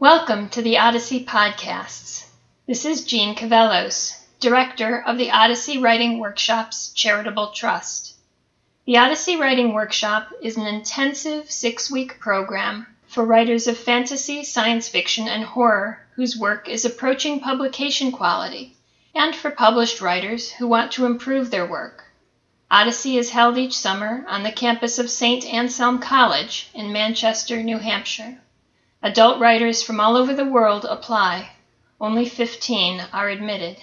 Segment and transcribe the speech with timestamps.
[0.00, 2.24] Welcome to the Odyssey Podcasts.
[2.68, 8.14] This is Jeanne Cavelos, Director of the Odyssey Writing Workshop's Charitable Trust.
[8.86, 14.88] The Odyssey Writing Workshop is an intensive six week program for writers of fantasy, science
[14.88, 18.76] fiction, and horror whose work is approaching publication quality,
[19.16, 22.04] and for published writers who want to improve their work.
[22.70, 25.44] Odyssey is held each summer on the campus of St.
[25.52, 28.38] Anselm College in Manchester, New Hampshire.
[29.00, 31.50] Adult writers from all over the world apply.
[32.00, 33.76] Only 15 are admitted.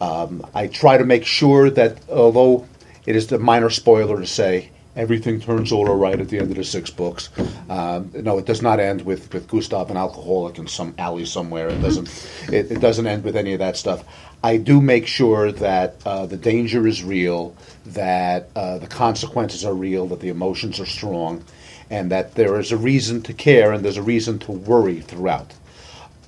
[0.00, 2.66] Um, I try to make sure that although
[3.06, 6.56] it is the minor spoiler to say everything turns all right at the end of
[6.56, 7.30] the six books.
[7.68, 11.68] Um, no, it does not end with, with Gustav an alcoholic in some alley somewhere.
[11.68, 12.08] It doesn't.
[12.52, 14.04] It, it doesn't end with any of that stuff.
[14.44, 19.74] I do make sure that uh, the danger is real, that uh, the consequences are
[19.74, 21.44] real, that the emotions are strong,
[21.92, 25.52] and that there is a reason to care and there's a reason to worry throughout.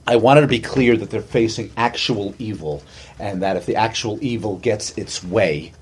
[0.06, 2.82] I wanted to be clear that they're facing actual evil,
[3.18, 5.72] and that if the actual evil gets its way,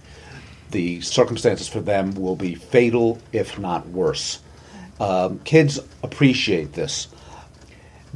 [0.71, 4.39] the circumstances for them will be fatal, if not worse.
[5.01, 7.09] Um, kids appreciate this.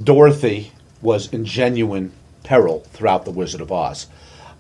[0.01, 0.71] Dorothy
[1.03, 2.13] was in genuine
[2.45, 4.07] peril throughout The Wizard of Oz.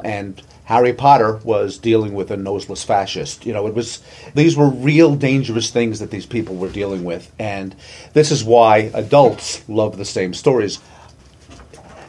[0.03, 3.47] And Harry Potter was dealing with a noseless fascist.
[3.47, 4.03] You know, it was
[4.35, 7.75] these were real dangerous things that these people were dealing with, and
[8.13, 10.81] this is why adults love the same stories.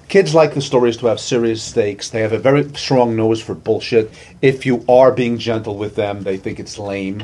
[0.09, 2.09] Kids like the stories to have serious stakes.
[2.09, 4.09] They have a very strong nose for bullshit.
[4.42, 7.24] If you are being gentle with them, they think it's lame.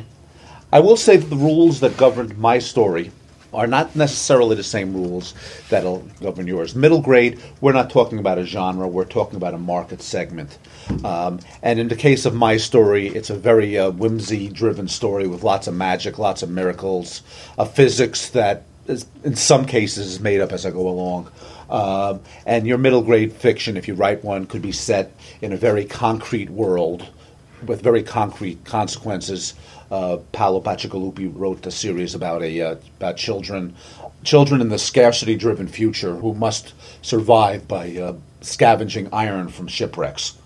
[0.72, 3.12] I will say that the rules that governed my story
[3.54, 5.34] are not necessarily the same rules
[5.70, 6.76] that'll govern yours.
[6.76, 10.58] Middle grade, we're not talking about a genre, we're talking about a market segment.
[11.04, 15.28] Um, and in the case of my story, it's a very uh, whimsy driven story
[15.28, 17.22] with lots of magic, lots of miracles,
[17.58, 21.32] a physics that is, in some cases is made up as I go along.
[21.70, 25.58] Um, and your middle grade fiction, if you write one, could be set in a
[25.58, 27.08] very concrete world
[27.68, 29.54] with very concrete consequences.
[29.92, 33.76] Uh, Paolo Bacigalupi wrote a series about a uh, about children,
[34.24, 40.38] children in the scarcity-driven future who must survive by uh, scavenging iron from shipwrecks.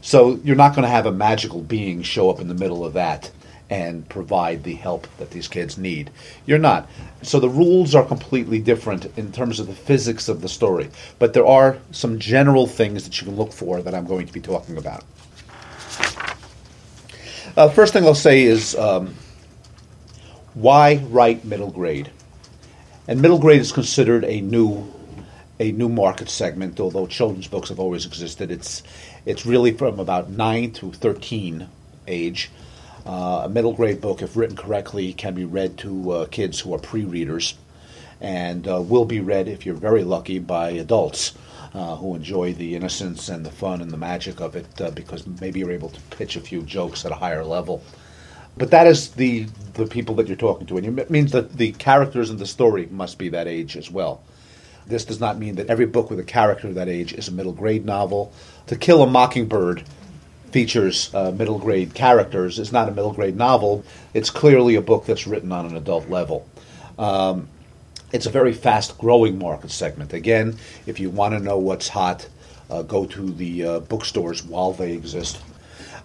[0.00, 2.92] So you're not going to have a magical being show up in the middle of
[2.92, 3.30] that
[3.70, 6.10] and provide the help that these kids need.
[6.46, 6.88] You're not.
[7.22, 11.34] So the rules are completely different in terms of the physics of the story, but
[11.34, 14.40] there are some general things that you can look for that I'm going to be
[14.40, 15.04] talking about.
[17.58, 19.16] Uh, first thing I'll say is um,
[20.54, 22.08] why write middle grade?
[23.08, 24.94] And middle grade is considered a new
[25.58, 28.52] a new market segment, although children's books have always existed.
[28.52, 28.84] It's
[29.26, 31.68] it's really from about nine to thirteen
[32.06, 32.48] age.
[33.04, 36.72] Uh, a middle grade book, if written correctly, can be read to uh, kids who
[36.72, 37.56] are pre-readers,
[38.20, 41.32] and uh, will be read if you're very lucky by adults
[41.74, 45.26] uh, who enjoy the innocence and the fun and the magic of it, uh, because
[45.40, 47.82] maybe you're able to pitch a few jokes at a higher level.
[48.56, 51.72] But that is the the people that you're talking to, and it means that the
[51.72, 54.20] characters in the story must be that age as well.
[54.88, 57.52] This does not mean that every book with a character that age is a middle
[57.52, 58.32] grade novel.
[58.66, 59.84] To Kill a Mockingbird
[60.50, 63.84] features uh, middle grade characters is not a middle grade novel.
[64.14, 66.48] It's clearly a book that's written on an adult level.
[66.98, 67.48] Um,
[68.12, 70.12] it's a very fast growing market segment.
[70.12, 70.56] Again,
[70.86, 72.28] if you want to know what's hot,
[72.70, 75.40] uh, go to the uh, bookstores while they exist.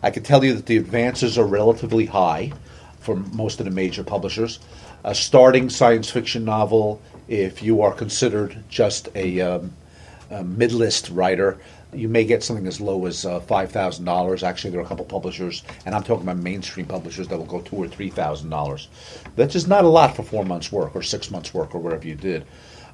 [0.02, 2.52] I can tell you that the advances are relatively high
[3.00, 4.60] for most of the major publishers.
[5.04, 9.74] A starting science fiction novel, if you are considered just a, um,
[10.30, 11.58] a mid-list writer,
[11.96, 14.44] you may get something as low as uh, five thousand dollars.
[14.44, 17.62] Actually, there are a couple publishers, and I'm talking about mainstream publishers that will go
[17.62, 18.88] two or three thousand dollars.
[19.36, 22.08] That's just not a lot for four months' work or six months' work or whatever
[22.08, 22.46] you did.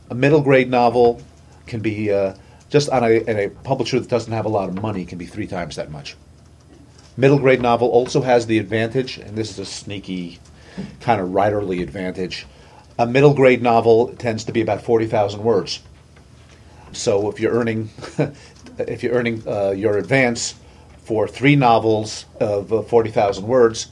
[0.09, 1.21] A middle grade novel
[1.67, 2.33] can be uh,
[2.69, 5.47] just on a, a publisher that doesn't have a lot of money, can be three
[5.47, 6.15] times that much.
[7.17, 10.39] Middle grade novel also has the advantage, and this is a sneaky
[11.01, 12.45] kind of writerly advantage.
[12.97, 15.81] A middle grade novel tends to be about 40,000 words.
[16.91, 17.89] So if you're earning,
[18.87, 20.55] if you're earning uh, your advance
[21.03, 23.87] for three novels of uh, 40,000 words,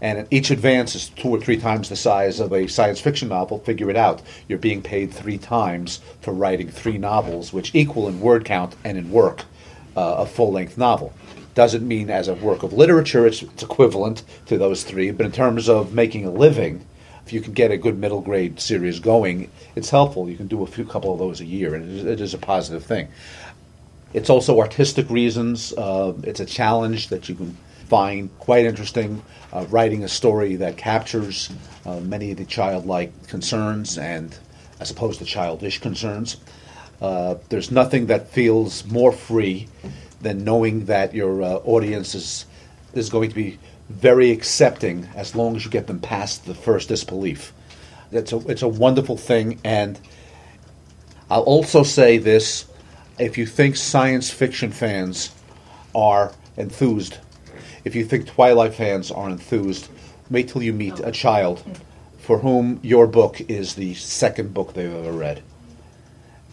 [0.00, 3.58] and each advance is two or three times the size of a science fiction novel,
[3.60, 4.20] figure it out.
[4.46, 8.98] You're being paid three times for writing three novels, which equal in word count and
[8.98, 9.44] in work
[9.96, 11.12] uh, a full length novel.
[11.54, 15.32] Doesn't mean as a work of literature it's, it's equivalent to those three, but in
[15.32, 16.84] terms of making a living,
[17.24, 20.28] if you can get a good middle grade series going, it's helpful.
[20.28, 22.34] You can do a few couple of those a year, and it is, it is
[22.34, 23.08] a positive thing.
[24.16, 25.74] It's also artistic reasons.
[25.74, 27.54] Uh, it's a challenge that you can
[27.86, 29.22] find quite interesting.
[29.52, 31.50] Uh, writing a story that captures
[31.84, 34.34] uh, many of the childlike concerns and
[34.80, 36.38] as opposed to childish concerns.
[37.02, 39.68] Uh, there's nothing that feels more free
[40.22, 42.46] than knowing that your uh, audience is,
[42.94, 43.58] is going to be
[43.90, 47.52] very accepting as long as you get them past the first disbelief.
[48.10, 49.60] It's a, it's a wonderful thing.
[49.62, 50.00] And
[51.28, 52.64] I'll also say this
[53.18, 55.32] if you think science fiction fans
[55.94, 57.18] are enthused,
[57.84, 59.88] if you think Twilight fans are enthused,
[60.30, 61.62] wait till you meet a child
[62.18, 65.42] for whom your book is the second book they've ever read.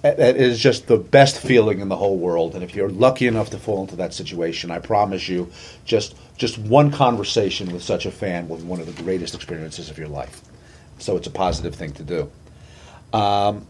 [0.04, 2.56] It is just the best feeling in the whole world.
[2.56, 5.50] And if you're lucky enough to fall into that situation, I promise you,
[5.86, 9.90] just just one conversation with such a fan will be one of the greatest experiences
[9.90, 10.42] of your life.
[11.00, 12.32] So it's a positive thing to do.
[13.18, 13.66] Um,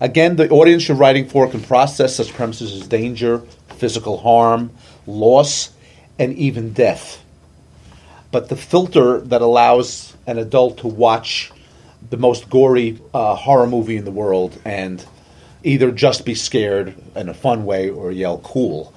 [0.00, 3.38] again, the audience you're writing for can process such premises as danger,
[3.68, 4.70] physical harm,
[5.06, 5.72] loss,
[6.18, 7.22] and even death.
[8.32, 11.52] But the filter that allows an adult to watch
[12.08, 15.04] the most gory uh, horror movie in the world and
[15.62, 18.94] either just be scared in a fun way or yell cool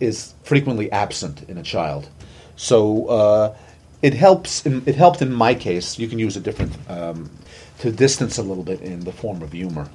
[0.00, 2.08] is frequently absent in a child.
[2.56, 3.56] So uh,
[4.02, 4.64] it helps.
[4.66, 5.98] In, it helped in my case.
[5.98, 7.30] You can use a different um,
[7.78, 9.88] to distance a little bit in the form of humor.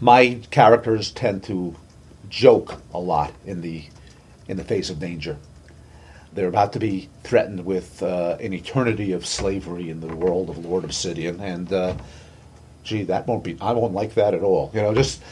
[0.00, 1.76] My characters tend to
[2.28, 3.84] joke a lot in the
[4.48, 5.38] in the face of danger.
[6.32, 10.58] They're about to be threatened with uh, an eternity of slavery in the world of
[10.58, 11.96] Lord Obsidian, and uh,
[12.82, 13.56] gee, that won't be.
[13.60, 14.70] I won't like that at all.
[14.74, 15.22] You know, just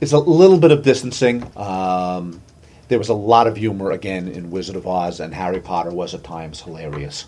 [0.00, 1.46] it's a little bit of distancing.
[1.56, 2.40] Um,
[2.88, 6.14] there was a lot of humor again in Wizard of Oz, and Harry Potter was
[6.14, 7.26] at times hilarious.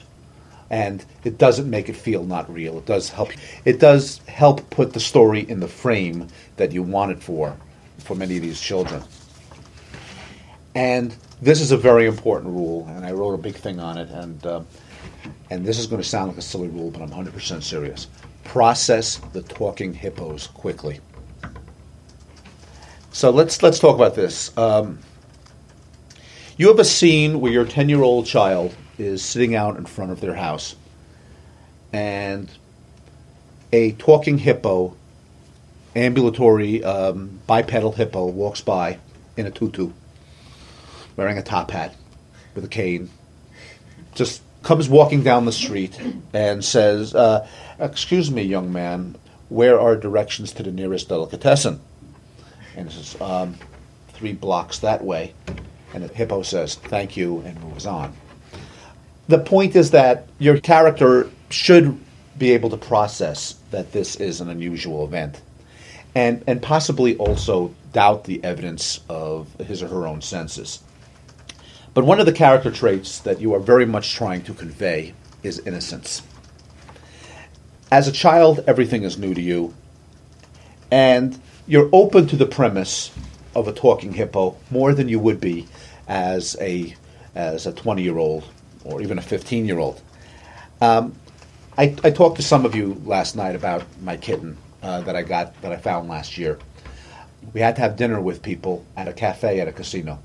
[0.71, 2.79] And it doesn't make it feel not real.
[2.79, 3.31] It does help.
[3.65, 7.57] It does help put the story in the frame that you want it for,
[7.99, 9.03] for many of these children.
[10.75, 14.09] And this is a very important rule, and I wrote a big thing on it.
[14.09, 14.63] And uh,
[15.51, 18.09] and this is going to sound like a silly rule, but I'm 100% serious.
[18.45, 21.01] Process the talking hippos quickly.
[23.13, 24.57] So let's let's talk about this.
[24.59, 24.99] Um,
[26.57, 30.13] you have a scene where your 10 year old child is sitting out in front
[30.13, 30.77] of their house,
[31.93, 32.51] and
[33.73, 34.95] a talking hippo,
[35.97, 38.99] ambulatory um, bipedal hippo, walks by
[39.37, 39.93] in a tutu
[41.17, 41.95] wearing a top hat
[42.55, 43.11] with a cane,
[44.15, 45.99] just comes walking down the street
[46.33, 47.47] and says, uh,
[47.79, 49.17] Excuse me, young man,
[49.49, 51.81] where are directions to the nearest delicatessen?
[52.77, 53.57] And says, um,
[54.09, 55.35] Three blocks that way.
[55.93, 58.15] And the hippo says, Thank you, and moves on.
[59.27, 61.99] The point is that your character should
[62.37, 65.41] be able to process that this is an unusual event
[66.15, 70.83] and, and possibly also doubt the evidence of his or her own senses.
[71.95, 75.61] But one of the character traits that you are very much trying to convey is
[75.61, 76.23] innocence.
[77.91, 79.75] As a child, everything is new to you,
[80.91, 83.11] and you're open to the premise
[83.55, 85.67] of a talking hippo more than you would be
[86.09, 86.95] as a
[87.35, 88.45] as a 20 year old
[88.85, 90.01] or even a 15 year old.
[90.81, 91.15] Um,
[91.77, 95.23] I, I, talked to some of you last night about my kitten uh, that I
[95.23, 96.59] got that I found last year.
[97.53, 100.19] We had to have dinner with people at a cafe at a casino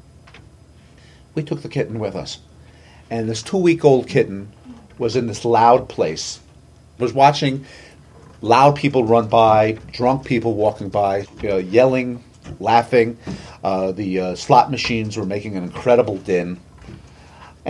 [1.35, 2.39] we took the kitten with us.
[3.09, 4.51] And this two week old kitten
[4.97, 6.39] was in this loud place,
[6.97, 7.65] was watching
[8.41, 12.23] loud people run by, drunk people walking by, you know, yelling,
[12.59, 13.17] laughing.
[13.63, 16.59] Uh, the uh, slot machines were making an incredible din.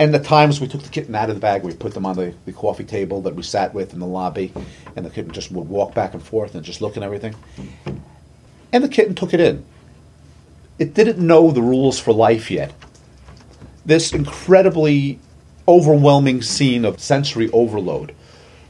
[0.00, 2.16] And the times we took the kitten out of the bag, we put them on
[2.16, 4.52] the, the coffee table that we sat with in the lobby,
[4.96, 7.36] and the kitten just would walk back and forth and just look at everything.
[8.72, 9.64] And the kitten took it in.
[10.80, 12.72] It didn't know the rules for life yet
[13.84, 15.18] this incredibly
[15.66, 18.14] overwhelming scene of sensory overload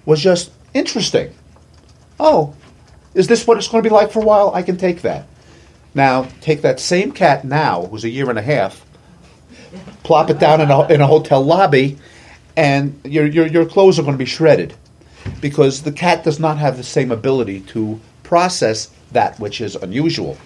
[0.04, 1.34] was just interesting.
[2.18, 2.54] Oh,
[3.14, 4.50] is this what it's going to be like for a while?
[4.54, 5.26] I can take that.
[5.94, 8.87] Now, take that same cat now, who's a year and a half,
[10.02, 11.98] plop it down in a, in a hotel lobby,
[12.56, 14.74] and your, your, your clothes are going to be shredded
[15.40, 20.36] because the cat does not have the same ability to process that which is unusual.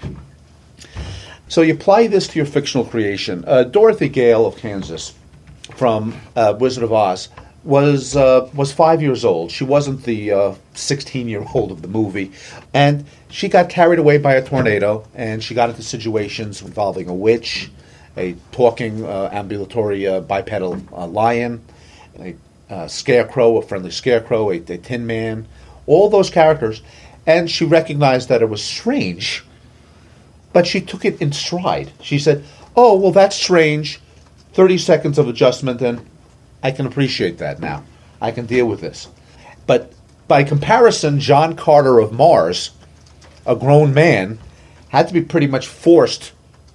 [1.49, 3.45] So you apply this to your fictional creation.
[3.47, 5.15] Uh, Dorothy Gale of Kansas
[5.77, 7.29] from uh, Wizard of Oz
[7.63, 9.51] was uh, was five years old.
[9.51, 12.33] She wasn't the sixteen year old of the movie,
[12.73, 17.15] and she got carried away by a tornado, and she got into situations involving a
[17.15, 17.71] witch,
[18.17, 21.63] a talking uh, ambulatory uh, bipedal uh, lion,
[22.19, 25.47] a scarecrow, a friendly scarecrow, a, a tin man,
[25.87, 26.83] all those characters,
[27.27, 29.45] and she recognized that it was strange,
[30.53, 31.91] but she took it in stride.
[32.01, 32.45] She said,
[32.77, 34.01] "Oh, well, that's strange."
[34.53, 36.07] Thirty seconds of adjustment, and
[36.63, 37.83] I can appreciate that now.
[38.21, 39.09] I can deal with this.
[39.67, 39.93] But
[40.29, 42.71] by comparison, John Carter of Mars,
[43.47, 44.39] a grown man,
[44.89, 46.33] had to be pretty much forced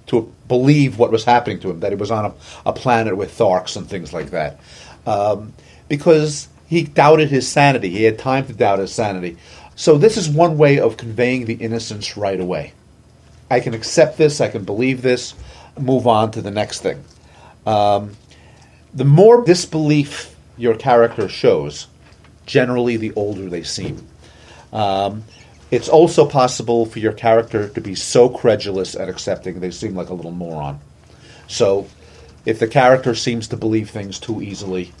[0.08, 2.34] to believe what was happening to him, that he was on a,
[2.66, 4.60] a planet with Tharks and things like that.
[5.06, 5.54] Um,
[5.88, 7.88] because he doubted his sanity.
[7.88, 9.38] He had time to doubt his sanity.
[9.76, 12.74] So, this is one way of conveying the innocence right away.
[13.50, 15.34] I can accept this, I can believe this,
[15.78, 17.02] move on to the next thing.
[17.64, 18.16] Um,
[18.92, 21.86] the more disbelief your character shows,
[22.44, 24.06] generally the older they seem.
[24.72, 25.24] Um,
[25.70, 30.08] it's also possible for your character to be so credulous and accepting they seem like
[30.08, 30.80] a little moron.
[31.46, 31.86] So,
[32.46, 34.92] if the character seems to believe things too easily,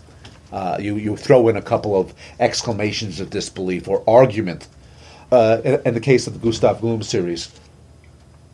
[0.52, 4.68] uh, you, you throw in a couple of exclamations of disbelief or argument.
[5.30, 7.52] Uh, in, in, the case of the Gustav Gloom series,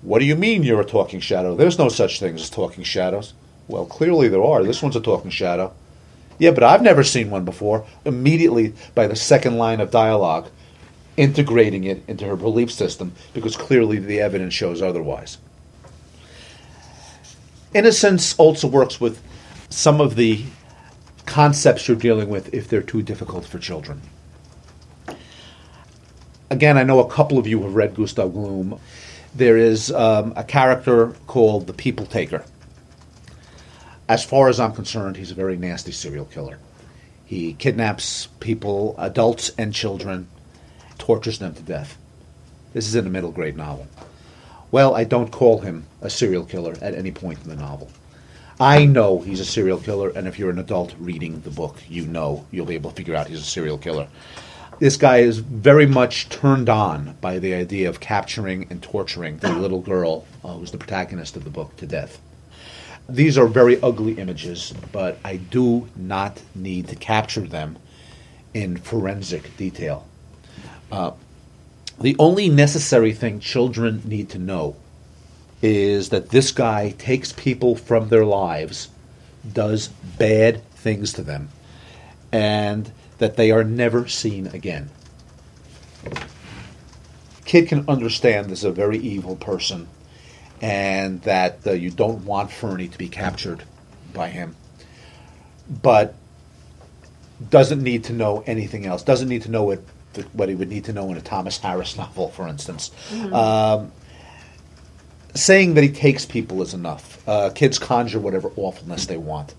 [0.02, 1.56] what do you mean you're a talking shadow?
[1.56, 3.32] There's no such thing as talking shadows.
[3.66, 4.62] Well, clearly there are.
[4.62, 5.72] This one's a talking shadow.
[6.38, 7.86] Yeah, but I've never seen one before.
[8.04, 10.50] Immediately, by the second line of dialogue,
[11.16, 15.38] integrating it into her belief system because clearly the evidence shows otherwise.
[17.74, 19.22] Innocence also works with
[19.68, 20.44] some of the
[21.26, 24.00] concepts you're dealing with if they're too difficult for children.
[26.48, 28.78] Again, I know a couple of you have read Gustav Gloom.
[29.34, 32.44] There is um, a character called the People Taker
[34.08, 36.58] as far as I'm concerned, he's a very nasty serial killer.
[37.24, 40.28] He kidnaps people, adults and children,
[40.98, 41.96] tortures them to death.
[42.72, 43.86] This is in a middle grade novel.
[44.70, 47.90] Well, I don't call him a serial killer at any point in the novel.
[48.58, 52.06] I know he's a serial killer, and if you're an adult reading the book, you
[52.06, 54.08] know you'll be able to figure out he's a serial killer.
[54.78, 59.52] This guy is very much turned on by the idea of capturing and torturing the
[59.52, 62.20] little girl uh, who's the protagonist of the book to death.
[63.08, 67.78] These are very ugly images, but I do not need to capture them
[68.52, 70.06] in forensic detail.
[70.90, 71.12] Uh,
[72.00, 74.76] the only necessary thing children need to know
[75.62, 78.88] is that this guy takes people from their lives,
[79.50, 81.48] does bad things to them,
[82.30, 84.90] and that they are never seen again.
[87.44, 89.88] Kid can understand this is a very evil person
[90.60, 93.62] and that uh, you don't want Fernie to be captured
[94.12, 94.56] by him.
[95.82, 96.14] But
[97.50, 99.02] doesn't need to know anything else.
[99.02, 99.80] Doesn't need to know what
[100.32, 102.90] what he would need to know in a Thomas Harris novel, for instance.
[103.10, 103.34] Mm-hmm.
[103.34, 103.92] Um,
[105.34, 107.26] saying that he takes people is enough.
[107.28, 109.54] Uh, kids conjure whatever awfulness they want.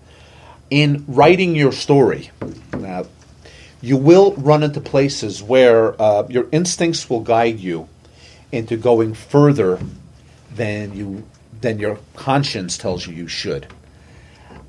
[0.70, 2.30] In writing your story,
[2.76, 3.06] now,
[3.80, 7.88] you will run into places where uh, your instincts will guide you
[8.50, 9.78] into going further
[10.54, 11.24] than you
[11.60, 13.66] than your conscience tells you you should.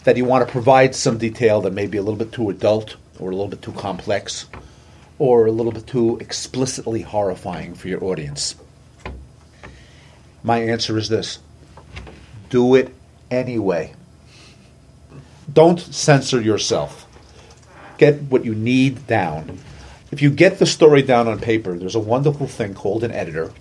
[0.04, 2.96] That you want to provide some detail that may be a little bit too adult
[3.20, 4.46] or a little bit too complex
[5.20, 8.56] or a little bit too explicitly horrifying for your audience.
[10.42, 11.40] My answer is this
[12.50, 12.94] do it
[13.30, 13.94] anyway.
[15.52, 17.06] Don't censor yourself.
[17.98, 19.60] Get what you need down.
[20.12, 23.52] If you get the story down on paper, there's a wonderful thing called an editor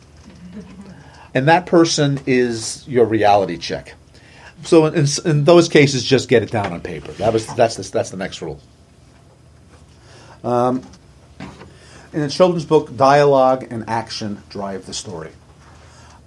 [1.34, 3.94] and that person is your reality check.
[4.64, 7.12] So in, in those cases, just get it down on paper.
[7.12, 8.60] That was that's the, that's the next rule.
[10.42, 10.82] Um,
[12.18, 15.30] in a children's book, dialogue and action drive the story.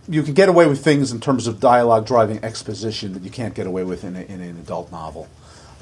[0.07, 3.53] You can get away with things in terms of dialogue driving exposition that you can't
[3.53, 5.27] get away with in, a, in an adult novel,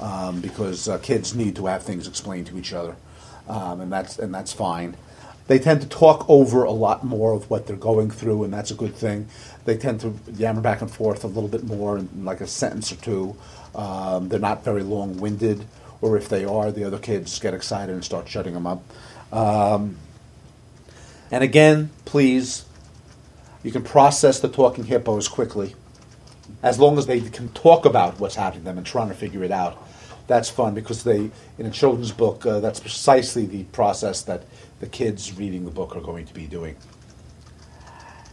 [0.00, 2.96] um, because uh, kids need to have things explained to each other,
[3.48, 4.96] um, and that's and that's fine.
[5.46, 8.70] They tend to talk over a lot more of what they're going through, and that's
[8.70, 9.28] a good thing.
[9.64, 12.92] They tend to yammer back and forth a little bit more, in like a sentence
[12.92, 13.36] or two.
[13.74, 15.64] Um, they're not very long winded,
[16.00, 18.82] or if they are, the other kids get excited and start shutting them up.
[19.32, 19.96] Um,
[21.30, 22.64] and again, please,
[23.62, 25.74] You can process the talking hippos quickly.
[26.62, 29.44] As long as they can talk about what's happening to them and trying to figure
[29.44, 29.82] it out,
[30.26, 34.44] that's fun because they, in a children's book, uh, that's precisely the process that
[34.80, 36.76] the kids reading the book are going to be doing.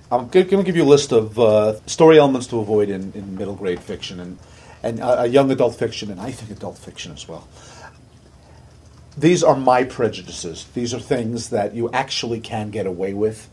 [0.10, 3.38] I'm going to give you a list of uh, story elements to avoid in, in
[3.38, 4.38] middle grade fiction and,
[4.82, 7.46] and uh, young adult fiction, and I think adult fiction as well.
[9.18, 10.68] These are my prejudices.
[10.76, 13.50] These are things that you actually can get away with.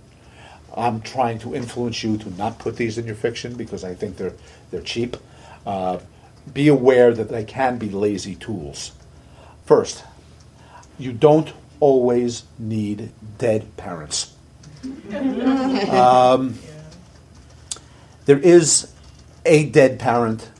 [0.77, 4.17] I'm trying to influence you to not put these in your fiction because I think
[4.17, 4.35] they're
[4.71, 5.17] they're cheap.
[5.65, 6.01] Uh,
[6.53, 8.93] be aware that they can be lazy tools.
[9.65, 10.05] First,
[10.99, 14.35] you don't always need dead parents.
[15.91, 16.59] um,
[18.27, 18.93] there is
[19.47, 20.51] a dead parent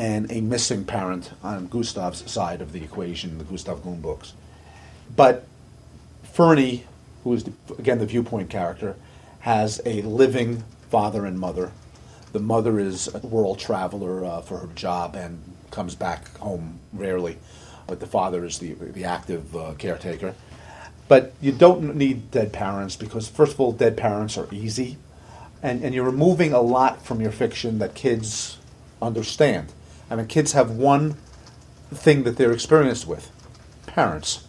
[0.00, 4.32] and a missing parent on Gustav's side of the equation, the Gustav Gloom books.
[5.14, 5.46] But
[6.22, 6.84] Fernie,
[7.22, 8.96] who is the, again the viewpoint character,
[9.40, 11.72] has a living father and mother.
[12.32, 15.38] The mother is a world traveler uh, for her job and
[15.70, 17.36] comes back home rarely,
[17.86, 20.34] but the father is the, the active uh, caretaker.
[21.08, 24.96] But you don't need dead parents because, first of all, dead parents are easy,
[25.62, 28.56] and, and you're removing a lot from your fiction that kids
[29.02, 29.74] understand.
[30.10, 31.16] I mean, kids have one
[31.92, 33.30] thing that they're experienced with
[33.86, 34.46] parents.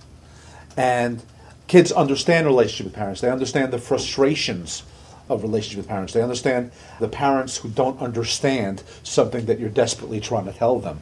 [0.75, 1.23] And
[1.67, 3.21] kids understand relationship with parents.
[3.21, 4.83] They understand the frustrations
[5.29, 6.13] of relationship with parents.
[6.13, 11.01] They understand the parents who don't understand something that you're desperately trying to tell them.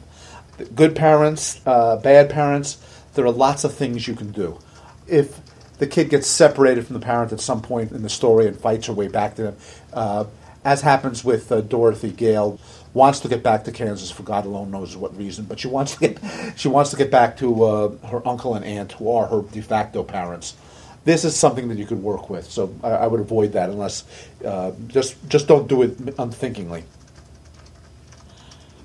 [0.74, 2.78] Good parents, uh, bad parents,
[3.14, 4.58] there are lots of things you can do.
[5.06, 5.40] If
[5.78, 8.86] the kid gets separated from the parent at some point in the story and fights
[8.86, 9.56] her way back to them,
[9.92, 10.24] uh,
[10.64, 12.60] as happens with uh, Dorothy Gale,
[12.92, 15.94] wants to get back to Kansas for God alone knows what reason, but she wants
[15.96, 16.18] to get
[16.56, 19.62] she wants to get back to uh, her uncle and aunt who are her de
[19.62, 20.56] facto parents.
[21.04, 24.04] This is something that you could work with, so I, I would avoid that unless
[24.44, 26.84] uh, just just don't do it unthinkingly.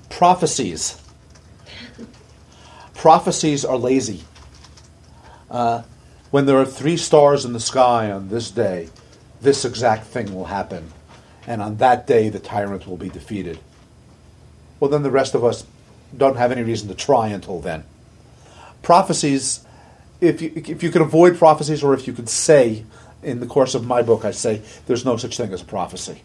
[0.10, 1.02] Prophecies.
[2.94, 4.22] Prophecies are lazy.
[5.52, 5.84] Uh,
[6.32, 8.90] when there are three stars in the sky on this day,
[9.42, 10.92] this exact thing will happen,
[11.46, 13.60] and on that day the tyrant will be defeated
[14.86, 15.66] well, then the rest of us
[16.16, 17.84] don't have any reason to try until then.
[18.84, 19.66] Prophecies,
[20.22, 22.86] if you, if you could avoid prophecies, or if you could say,
[23.24, 26.22] in the course of my book, I say there's no such thing as prophecy.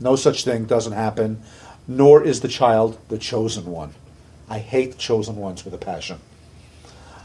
[0.00, 1.42] No such thing doesn't happen,
[1.86, 3.92] nor is the child the chosen one.
[4.48, 6.18] I hate chosen ones with a passion.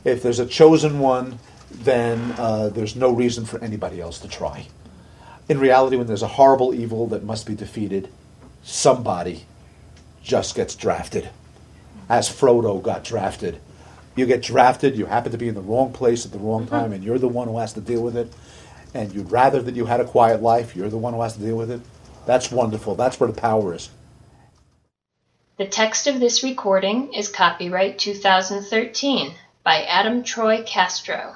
[0.03, 1.39] If there's a chosen one,
[1.71, 4.67] then uh, there's no reason for anybody else to try.
[5.47, 8.09] In reality, when there's a horrible evil that must be defeated,
[8.63, 9.45] somebody
[10.23, 11.29] just gets drafted,
[12.09, 13.59] as Frodo got drafted.
[14.15, 16.75] You get drafted, you happen to be in the wrong place at the wrong mm-hmm.
[16.75, 18.33] time, and you're the one who has to deal with it.
[18.93, 21.39] And you'd rather that you had a quiet life, you're the one who has to
[21.39, 21.81] deal with it.
[22.25, 22.95] That's wonderful.
[22.95, 23.89] That's where the power is.
[25.57, 31.35] The text of this recording is copyright 2013 by Adam Troy Castro.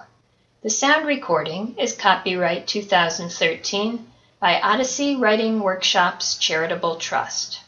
[0.61, 4.05] The sound recording is copyright 2013
[4.39, 7.60] by Odyssey Writing Workshops Charitable Trust.